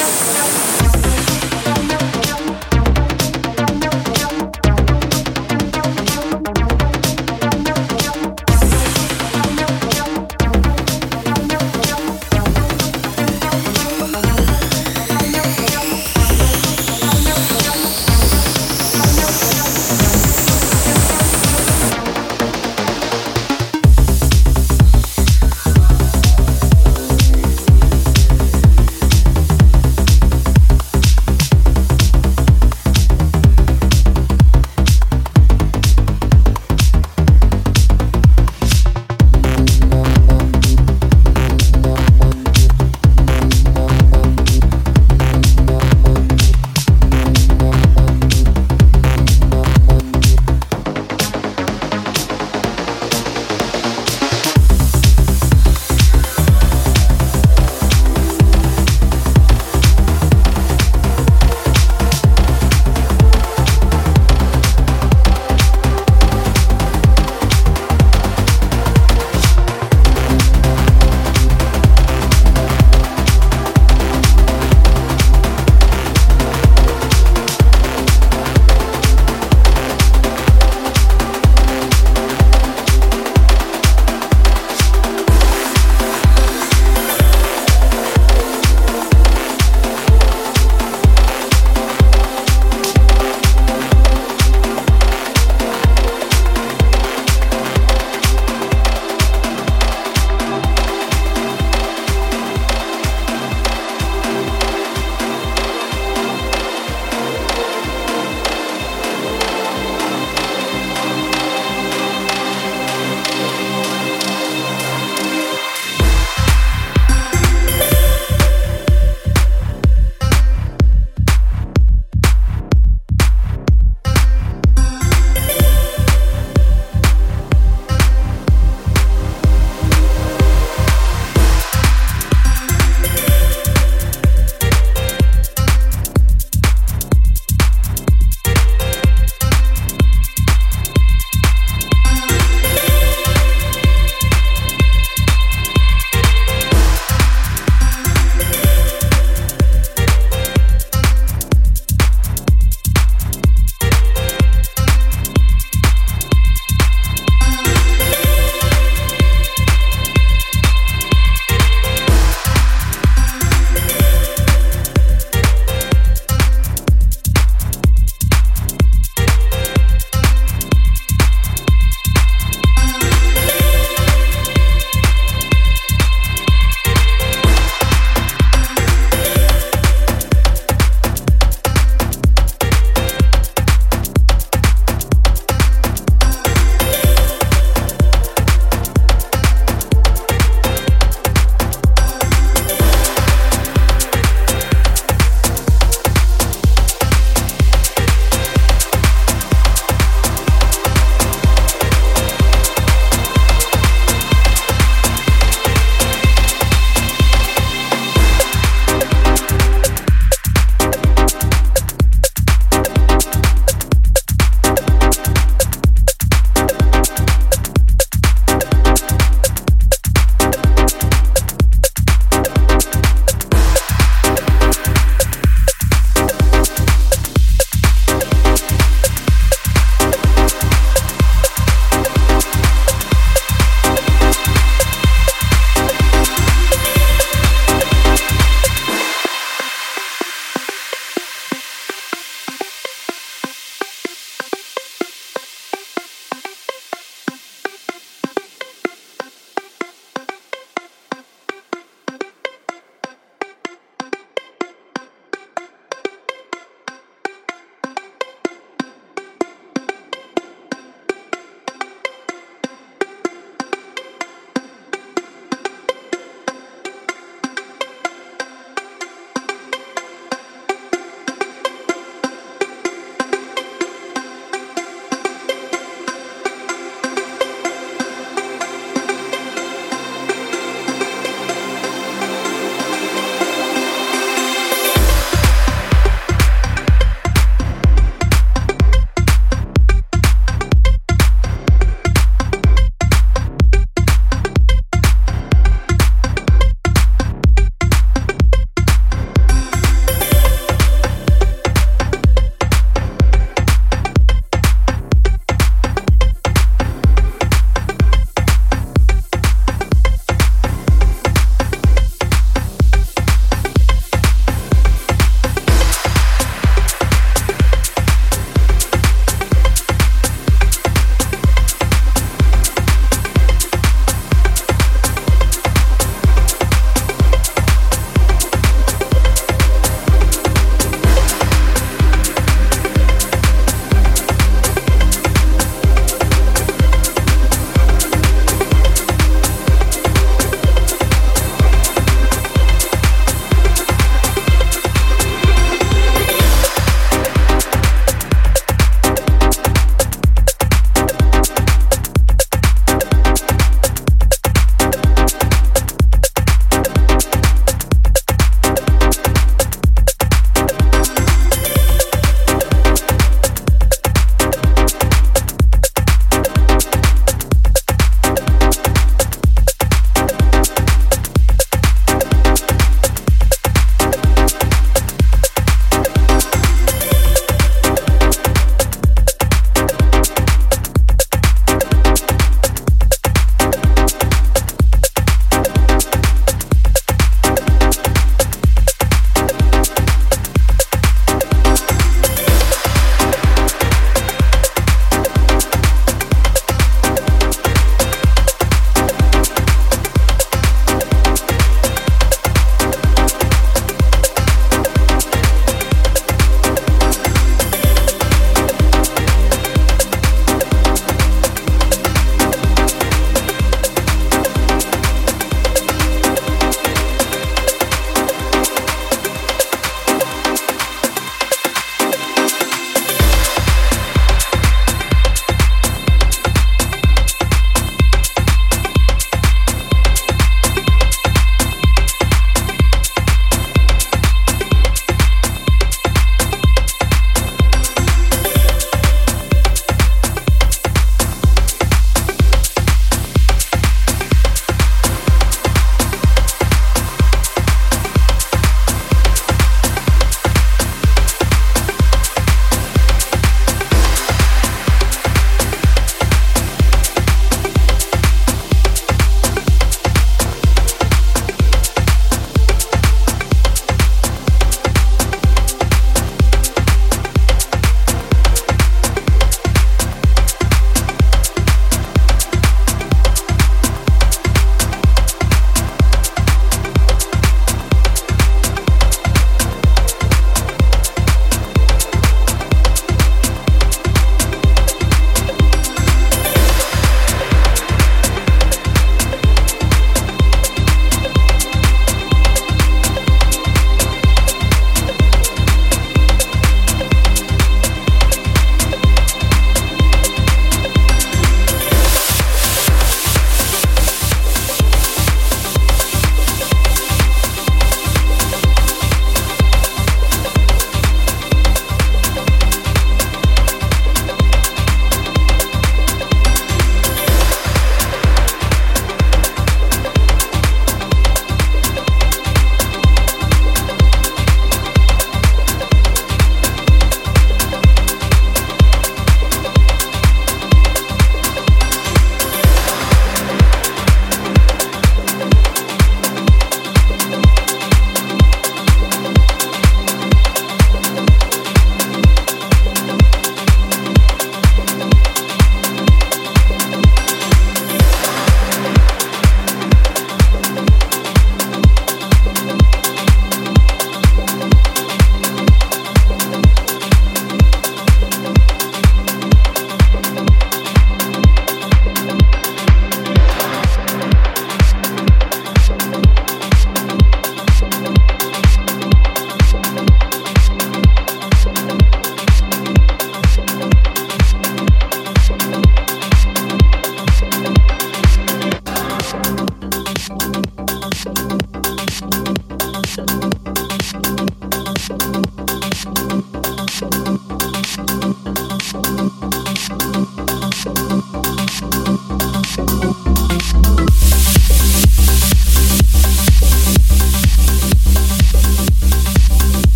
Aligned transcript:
Música 0.00 0.69